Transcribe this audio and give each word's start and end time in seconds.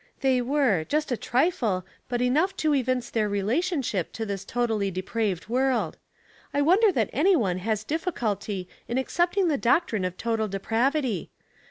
"They 0.21 0.41
were; 0.41 0.83
just 0.83 1.11
a 1.11 1.15
trifle, 1.15 1.85
but 2.09 2.23
enough 2.23 2.57
to 2.57 2.71
evi 2.71 2.85
dence 2.85 3.11
their 3.11 3.29
relationship 3.29 4.11
to 4.13 4.25
this 4.25 4.43
totally 4.43 4.89
depraved 4.89 5.47
world. 5.47 5.95
I 6.55 6.59
wonder 6.63 6.91
that 6.91 7.11
any 7.13 7.35
one 7.35 7.59
has 7.59 7.83
difficulty 7.83 8.67
ia 8.89 8.97
accepting 8.99 9.47
the 9.47 9.59
doctrine 9.59 10.03
of 10.03 10.17
total 10.17 10.47
depravity. 10.47 11.29